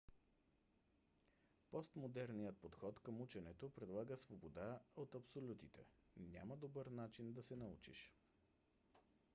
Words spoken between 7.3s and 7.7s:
да се